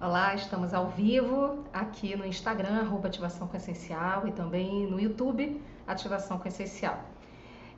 [0.00, 5.60] Olá, estamos ao vivo aqui no Instagram, arroba Ativação com Essencial e também no YouTube,
[5.88, 7.02] Ativação com Essencial.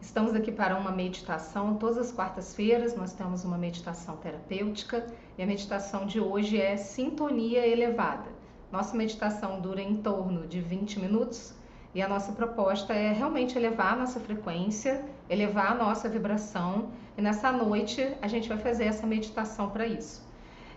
[0.02, 1.76] Estamos aqui para uma meditação.
[1.76, 5.06] Todas as quartas-feiras nós temos uma meditação terapêutica
[5.38, 8.28] e a meditação de hoje é Sintonia Elevada.
[8.70, 11.54] Nossa meditação dura em torno de 20 minutos
[11.94, 17.22] e a nossa proposta é realmente elevar a nossa frequência, elevar a nossa vibração e
[17.22, 20.28] nessa noite a gente vai fazer essa meditação para isso.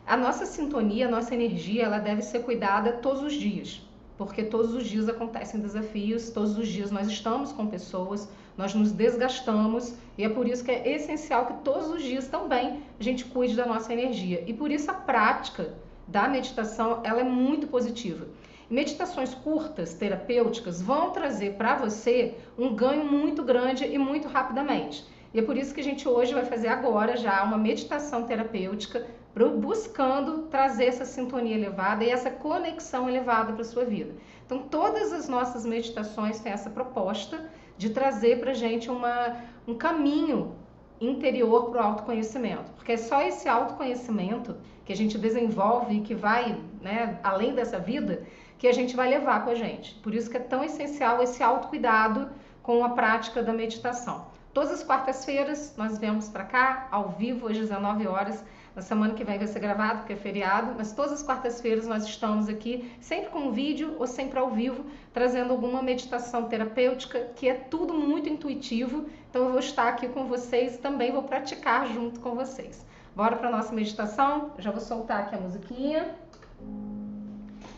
[0.05, 3.81] A nossa sintonia, a nossa energia, ela deve ser cuidada todos os dias,
[4.17, 8.27] porque todos os dias acontecem desafios, todos os dias nós estamos com pessoas,
[8.57, 12.83] nós nos desgastamos e é por isso que é essencial que todos os dias também
[12.99, 14.43] a gente cuide da nossa energia.
[14.45, 15.73] E por isso a prática
[16.05, 18.27] da meditação, ela é muito positiva.
[18.69, 25.05] Meditações curtas, terapêuticas, vão trazer para você um ganho muito grande e muito rapidamente.
[25.33, 29.07] E é por isso que a gente hoje vai fazer agora já uma meditação terapêutica
[29.35, 34.13] buscando trazer essa sintonia elevada e essa conexão elevada para a sua vida.
[34.45, 40.55] Então, todas as nossas meditações têm essa proposta de trazer para gente uma, um caminho
[41.01, 46.13] interior para o autoconhecimento, porque é só esse autoconhecimento que a gente desenvolve e que
[46.13, 48.23] vai né, além dessa vida
[48.57, 49.95] que a gente vai levar com a gente.
[49.95, 52.29] Por isso que é tão essencial esse autocuidado
[52.61, 54.27] com a prática da meditação.
[54.53, 58.43] Todas as quartas-feiras nós vemos para cá, ao vivo, às 19 horas.
[58.75, 62.05] Na semana que vem vai ser gravado, porque é feriado, mas todas as quartas-feiras nós
[62.05, 67.53] estamos aqui, sempre com vídeo ou sempre ao vivo, trazendo alguma meditação terapêutica, que é
[67.53, 69.05] tudo muito intuitivo.
[69.29, 72.83] Então eu vou estar aqui com vocês e também vou praticar junto com vocês.
[73.15, 74.53] Bora para nossa meditação?
[74.57, 76.15] Já vou soltar aqui a musiquinha.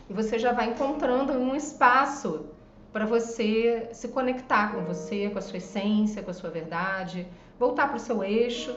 [0.08, 2.46] E você já vai encontrando um espaço
[2.90, 7.26] para você se conectar com você, com a sua essência, com a sua verdade,
[7.58, 8.74] voltar para o seu eixo.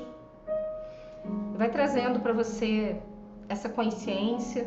[1.58, 3.02] Vai trazendo para você
[3.48, 4.66] essa consciência.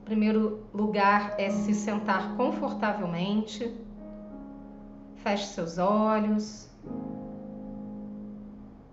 [0.00, 3.72] O primeiro lugar é se sentar confortavelmente.
[5.16, 6.68] Feche seus olhos.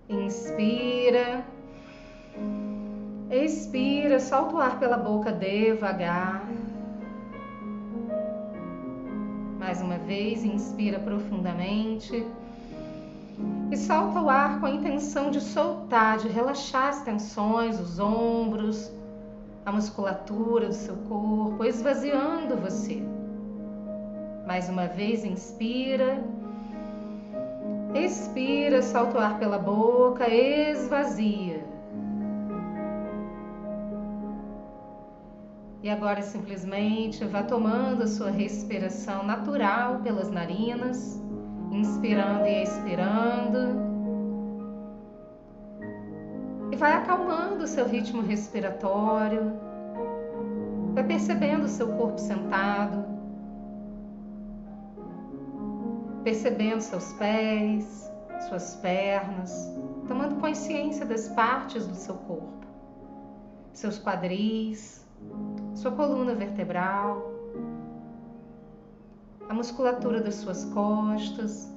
[0.08, 1.46] Inspira.
[3.32, 6.48] Expira, solta o ar pela boca devagar.
[9.60, 12.26] Mais uma vez, inspira profundamente
[13.70, 18.92] e solta o ar com a intenção de soltar, de relaxar as tensões, os ombros,
[19.66, 23.02] a musculatura do seu corpo, esvaziando você.
[24.46, 26.24] Mais uma vez, inspira.
[27.94, 31.66] Expira, solta o ar pela boca, esvazia.
[35.84, 41.22] E agora simplesmente vá tomando a sua respiração natural pelas narinas,
[41.72, 43.88] inspirando e expirando.
[46.72, 49.54] E vai acalmando o seu ritmo respiratório.
[50.94, 53.06] Vai percebendo o seu corpo sentado.
[56.24, 58.12] Percebendo seus pés,
[58.48, 59.74] suas pernas,
[60.08, 62.66] tomando consciência das partes do seu corpo,
[63.74, 65.06] seus quadris,
[65.74, 67.37] sua coluna vertebral,
[69.50, 71.74] a musculatura das suas costas,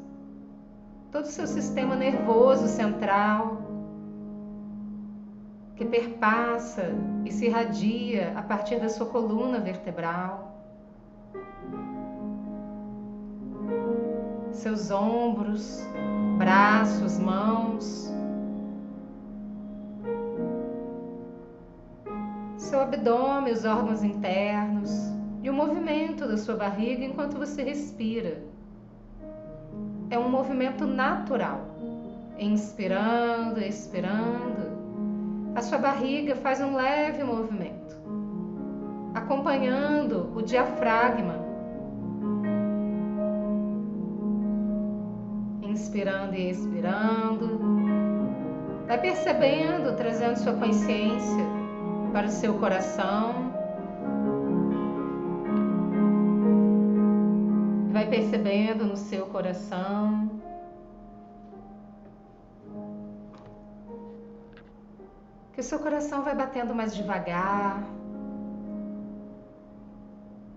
[1.10, 3.62] todo o seu sistema nervoso central,
[5.76, 6.92] que perpassa
[7.25, 10.48] e se irradia a partir da sua coluna vertebral,
[14.52, 15.81] seus ombros,
[16.37, 18.12] braços, mãos,
[22.56, 28.43] seu abdômen, os órgãos internos e o movimento da sua barriga enquanto você respira.
[30.11, 31.67] É um movimento natural.
[32.39, 34.71] Inspirando, expirando,
[35.55, 37.97] a sua barriga faz um leve movimento,
[39.15, 41.34] acompanhando o diafragma.
[45.62, 47.61] Inspirando e expirando,
[48.87, 51.45] vai percebendo, trazendo sua consciência
[52.12, 53.39] para o seu coração.
[58.11, 60.29] Percebendo no seu coração.
[65.53, 67.85] Que o seu coração vai batendo mais devagar.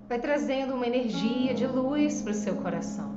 [0.10, 3.12] Vai trazendo uma energia de luz para o seu coração.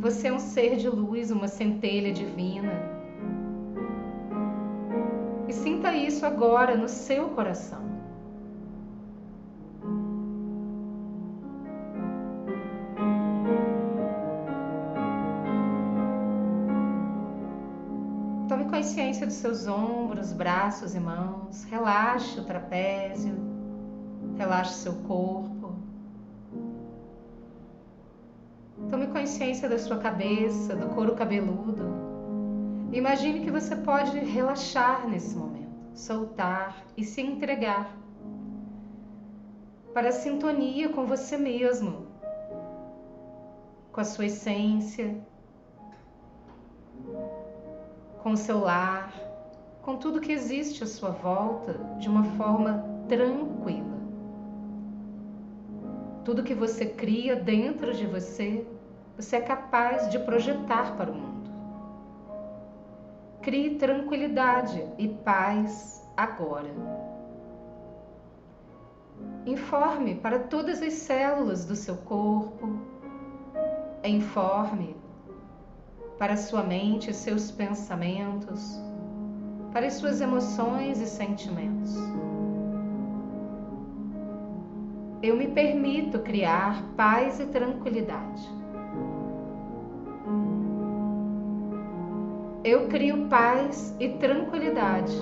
[0.00, 2.72] Você é um ser de luz, uma centelha divina.
[5.46, 7.91] E sinta isso agora no seu coração.
[18.72, 21.62] Consciência dos seus ombros, braços e mãos.
[21.64, 23.36] Relaxe o trapézio,
[24.38, 25.74] relaxe seu corpo.
[28.88, 31.84] Tome consciência da sua cabeça, do couro cabeludo.
[32.92, 37.94] Imagine que você pode relaxar nesse momento, soltar e se entregar
[39.92, 42.06] para a sintonia com você mesmo,
[43.92, 45.14] com a sua essência,
[48.22, 49.12] com o seu lar,
[49.82, 54.00] com tudo que existe à sua volta de uma forma tranquila.
[56.24, 58.64] Tudo que você cria dentro de você,
[59.16, 61.50] você é capaz de projetar para o mundo.
[63.42, 66.70] Crie tranquilidade e paz agora.
[69.44, 72.78] Informe para todas as células do seu corpo.
[74.04, 75.01] Informe
[76.18, 78.80] para sua mente e seus pensamentos,
[79.72, 81.96] para as suas emoções e sentimentos.
[85.22, 88.42] Eu me permito criar paz e tranquilidade.
[92.64, 95.16] Eu crio paz e tranquilidade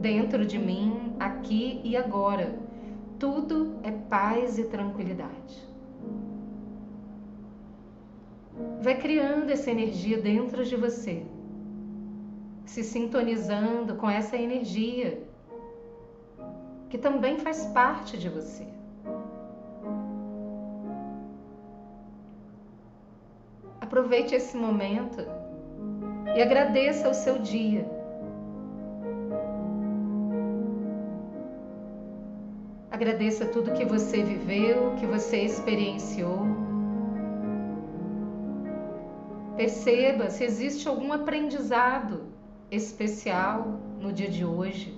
[0.00, 2.58] dentro de mim, aqui e agora.
[3.18, 5.67] Tudo é paz e tranquilidade.
[8.80, 11.24] Vai criando essa energia dentro de você,
[12.64, 15.26] se sintonizando com essa energia
[16.88, 18.66] que também faz parte de você.
[23.80, 25.26] Aproveite esse momento
[26.36, 27.84] e agradeça o seu dia.
[32.90, 36.67] Agradeça tudo que você viveu, que você experienciou.
[39.58, 42.28] Perceba se existe algum aprendizado
[42.70, 44.96] especial no dia de hoje.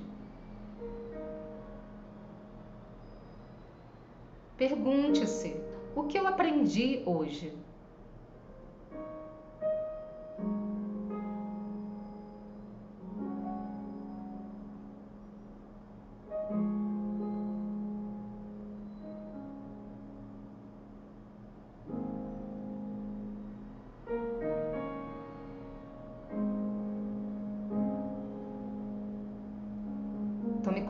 [4.59, 5.57] Pergunte-se:
[5.97, 7.55] o que eu aprendi hoje?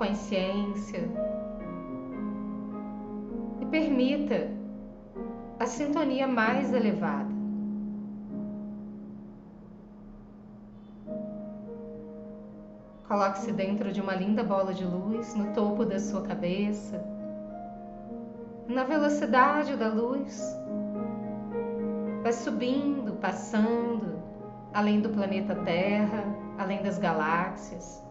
[0.01, 1.07] Consciência
[3.61, 4.49] e permita
[5.59, 7.29] a sintonia mais elevada.
[13.07, 17.05] Coloque-se dentro de uma linda bola de luz no topo da sua cabeça.
[18.69, 20.41] Na velocidade da luz,
[22.23, 24.19] vai subindo, passando,
[24.73, 26.25] além do planeta Terra,
[26.57, 28.10] além das galáxias.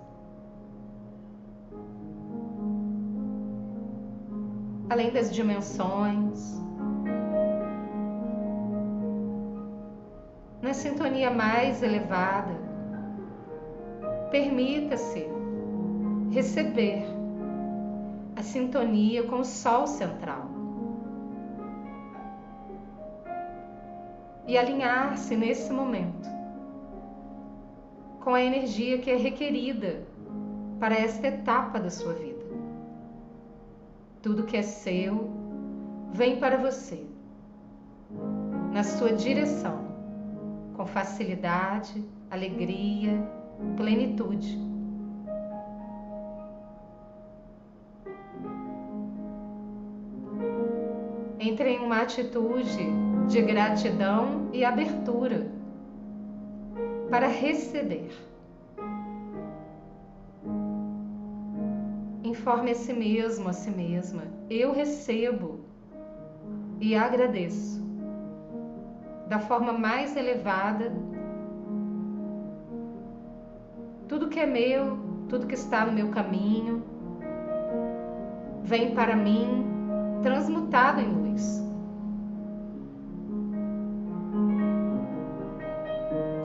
[4.90, 6.60] Além das dimensões.
[10.62, 12.56] Na sintonia mais elevada,
[14.32, 15.28] permita-se
[16.32, 17.06] receber
[18.36, 20.50] a sintonia com o Sol central
[24.48, 26.28] e alinhar-se nesse momento
[28.19, 30.04] com a energia que é requerida
[30.80, 32.29] para esta etapa da sua vida.
[34.21, 35.30] Tudo que é seu
[36.11, 37.06] vem para você,
[38.73, 39.88] na sua direção,
[40.76, 43.23] com facilidade, alegria,
[43.78, 44.59] plenitude.
[51.40, 52.88] Entre em uma atitude
[53.30, 55.49] de gratidão e abertura
[57.09, 58.29] para receber.
[62.40, 64.24] Informe a si mesmo, a si mesma.
[64.50, 65.60] Eu recebo
[66.80, 67.84] e agradeço
[69.28, 70.90] da forma mais elevada
[74.08, 76.81] tudo que é meu, tudo que está no meu caminho,
[78.64, 79.66] vem para mim
[80.24, 81.62] transmutado em luz.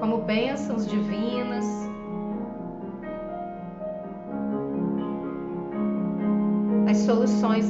[0.01, 1.44] Como bênçãos divinas,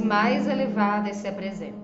[0.04, 1.82] mais elevadas se apresentam.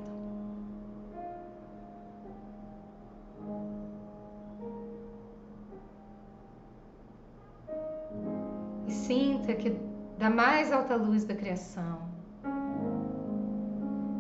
[8.87, 9.75] E sinta que
[10.19, 12.03] da mais alta luz da criação,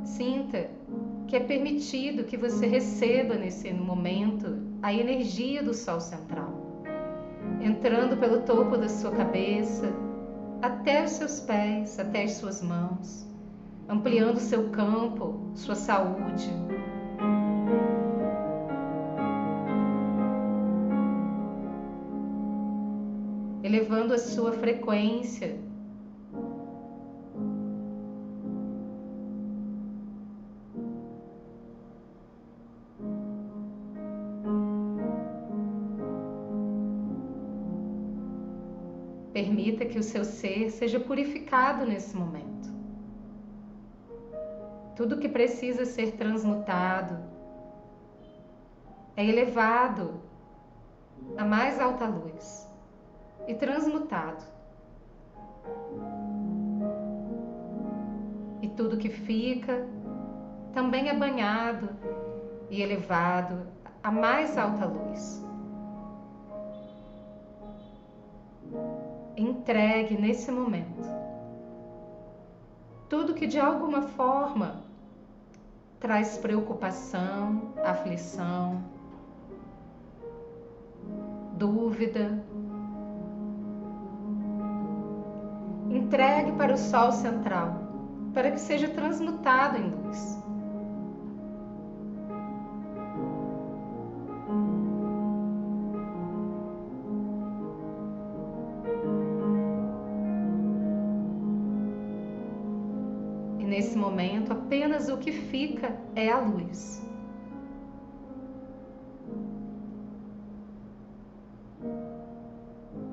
[0.02, 0.71] sinta
[1.26, 6.83] que é permitido que você receba nesse momento a energia do Sol central,
[7.61, 9.92] entrando pelo topo da sua cabeça,
[10.62, 13.30] até os seus pés, até as suas mãos,
[13.89, 16.51] ampliando seu campo, sua saúde.
[23.63, 25.59] Elevando a sua frequência
[39.33, 42.60] Permita que o seu ser seja purificado nesse momento.
[45.00, 47.16] Tudo que precisa ser transmutado
[49.16, 50.21] é elevado
[51.38, 52.71] à mais alta luz
[53.49, 54.45] e transmutado.
[58.61, 59.88] E tudo que fica
[60.75, 61.88] também é banhado
[62.69, 63.66] e elevado
[64.02, 65.42] à mais alta luz.
[69.35, 71.09] entregue nesse momento
[73.09, 74.89] tudo que de alguma forma
[76.00, 78.83] traz preocupação, aflição,
[81.52, 82.42] dúvida.
[85.90, 87.75] Entregue para o Sol central,
[88.33, 90.38] para que seja transmutado em luz.
[106.14, 107.00] É a luz.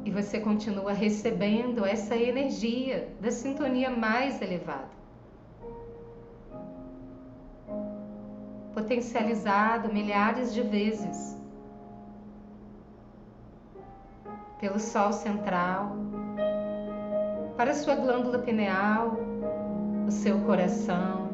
[0.05, 4.97] E você continua recebendo essa energia da sintonia mais elevada.
[8.73, 11.35] Potencializado milhares de vezes
[14.59, 15.95] pelo Sol central,
[17.55, 19.17] para sua glândula pineal,
[20.07, 21.26] o seu coração,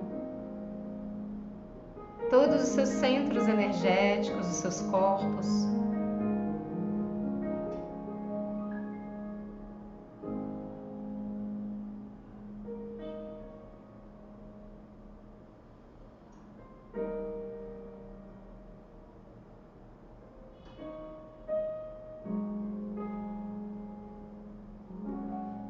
[2.34, 5.46] todos os seus centros energéticos, os seus corpos.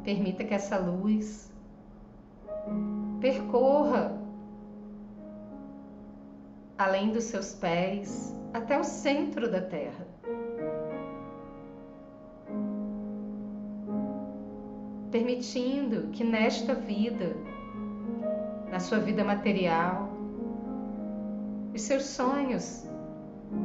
[0.05, 1.51] Permita que essa luz
[3.19, 4.22] percorra
[6.77, 10.07] além dos seus pés até o centro da terra.
[15.11, 17.35] Permitindo que nesta vida,
[18.71, 20.09] na sua vida material,
[21.73, 22.87] os seus sonhos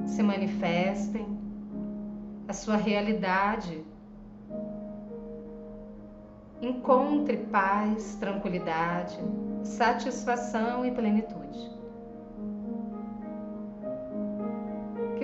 [0.07, 1.27] se manifestem,
[2.47, 3.85] a sua realidade
[6.61, 9.19] encontre paz, tranquilidade,
[9.63, 11.78] satisfação e plenitude.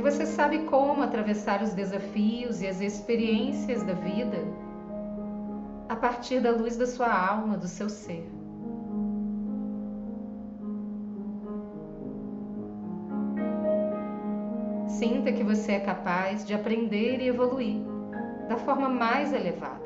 [0.04, 4.36] Você sabe como atravessar os desafios e as experiências da vida
[5.88, 8.30] a partir da luz da sua alma, do seu ser.
[14.86, 17.80] Sinta que você é capaz de aprender e evoluir
[18.46, 19.82] da forma mais elevada.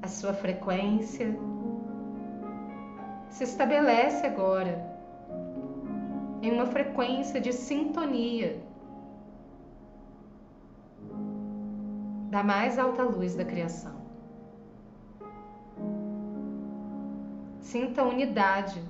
[0.00, 1.36] a sua frequência
[3.30, 4.84] se estabelece agora
[6.42, 8.60] em uma frequência de sintonia
[12.30, 13.96] da mais alta luz da criação.
[17.60, 18.82] Sinta unidade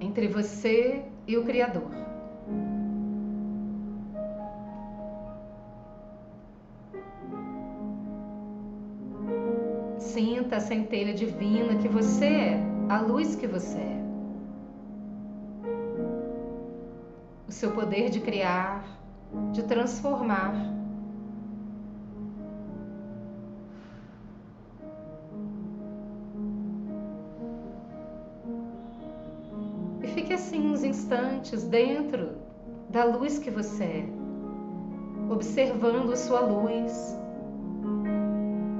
[0.00, 2.01] entre você e o Criador.
[10.52, 14.02] A centelha divina que você é, a luz que você é.
[17.48, 18.84] O seu poder de criar,
[19.52, 20.54] de transformar.
[30.02, 32.32] E fique assim uns instantes dentro
[32.90, 34.06] da luz que você é,
[35.30, 37.21] observando a sua luz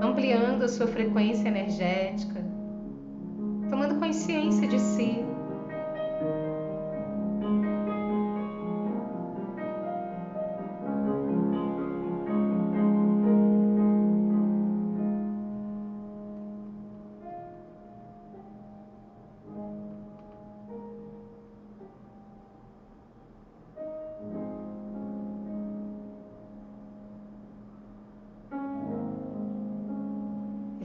[0.03, 2.45] ampliando a sua frequência energética,
[3.71, 5.32] tomando consciência de si.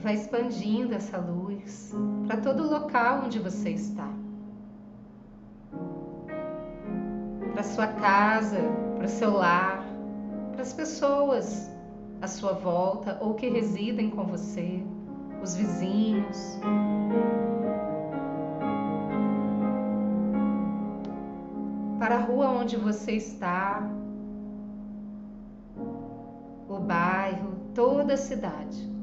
[0.08, 1.94] Vai expandindo essa luz
[2.26, 4.08] para todo o local onde você está.
[7.52, 8.56] Para sua casa,
[8.96, 9.84] para o seu lar,
[10.52, 11.70] para as pessoas
[12.22, 14.82] à sua volta ou que residem com você,
[15.42, 16.58] os vizinhos.
[21.98, 23.86] Para a rua onde você está,
[26.66, 28.97] o bairro, toda a cidade.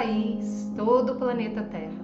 [0.00, 2.00] País, todo o planeta Terra.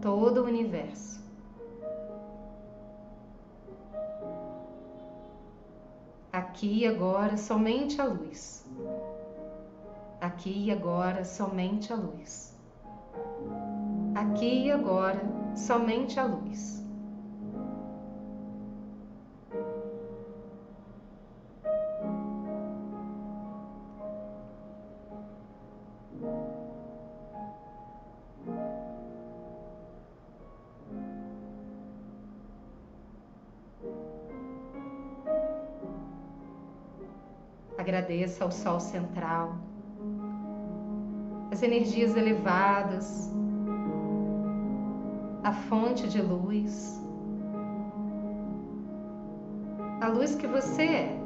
[0.00, 1.18] todo o universo.
[6.30, 8.66] Aqui e agora, somente a luz.
[10.20, 12.54] Aqui e agora, somente a luz.
[14.14, 15.22] Aqui e agora,
[15.56, 16.83] somente a luz.
[37.84, 39.56] Agradeça ao Sol central,
[41.52, 43.30] as energias elevadas,
[45.42, 46.98] a fonte de luz,
[50.00, 51.20] a luz que você é.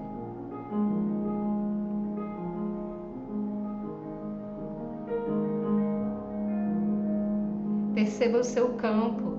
[7.95, 9.39] Perceba o seu campo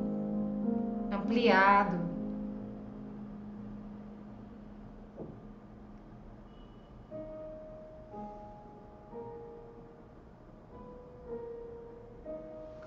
[1.11, 2.09] ampliado,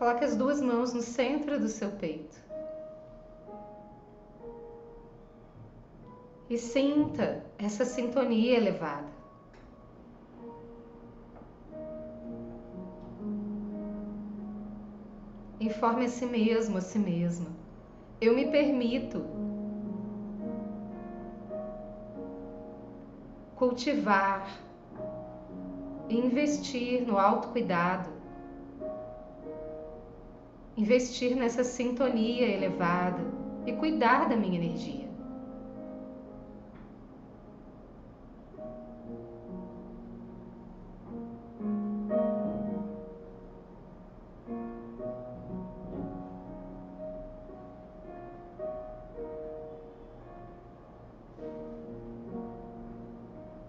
[0.03, 2.37] Coloque as duas mãos no centro do seu peito.
[6.51, 9.07] E sinta essa sintonia elevada.
[15.61, 17.47] Informe a si mesmo, a si mesma.
[18.21, 19.25] Eu me permito
[23.55, 24.51] cultivar
[26.11, 28.22] investir no autocuidado
[30.77, 33.23] investir nessa sintonia elevada
[33.67, 35.03] e cuidar da minha energia.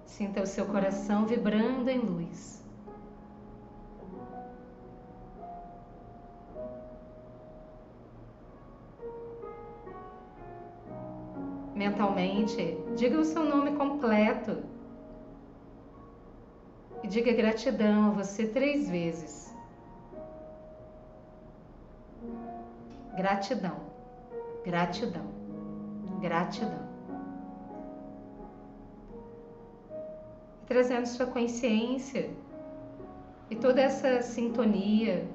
[0.06, 2.63] Sinta o seu coração vibrando em luz.
[11.84, 14.64] Mentalmente, diga o seu nome completo
[17.04, 19.54] e diga gratidão a você três vezes.
[23.18, 23.78] Gratidão,
[24.64, 25.28] gratidão,
[26.22, 26.84] gratidão.
[30.66, 32.30] Trazendo sua consciência
[33.50, 35.28] e toda essa sintonia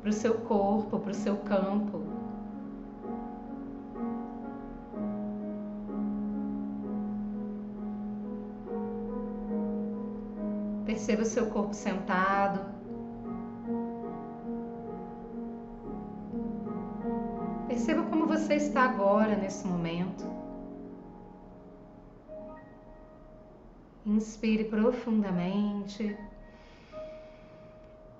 [0.00, 2.01] para o seu corpo, para o seu campo
[10.84, 12.60] Perceba o seu corpo sentado.
[17.68, 20.24] Perceba como você está agora, nesse momento.
[24.04, 26.16] Inspire profundamente.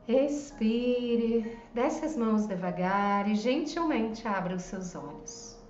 [0.08, 5.61] Expire, desce as mãos devagar e gentilmente abra os seus olhos.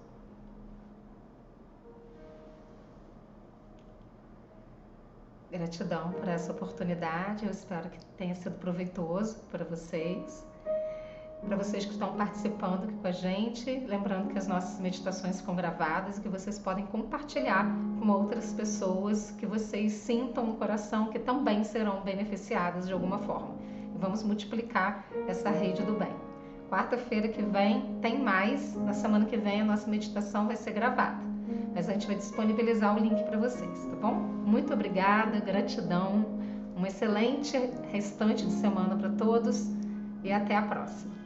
[5.63, 7.47] Gratidão por essa oportunidade.
[7.47, 10.45] Eu espero que tenha sido proveitoso para vocês.
[11.47, 15.55] Para vocês que estão participando aqui com a gente, lembrando que as nossas meditações ficam
[15.55, 17.65] gravadas e que vocês podem compartilhar
[17.97, 23.55] com outras pessoas que vocês sintam no coração que também serão beneficiadas de alguma forma.
[23.95, 26.13] E vamos multiplicar essa rede do bem.
[26.69, 28.75] Quarta-feira que vem tem mais.
[28.75, 31.32] Na semana que vem a nossa meditação vai ser gravada
[31.75, 34.15] mas a gente vai disponibilizar o link para vocês, tá bom?
[34.15, 36.25] Muito obrigada, gratidão,
[36.77, 37.57] um excelente
[37.91, 39.71] restante de semana para todos
[40.23, 41.22] e até a próxima.